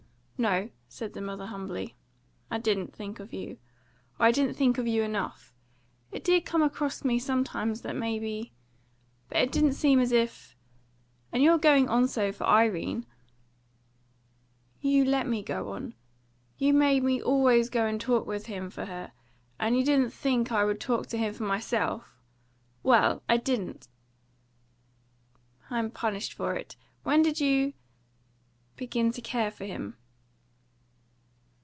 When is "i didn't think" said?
2.49-3.19, 4.25-4.79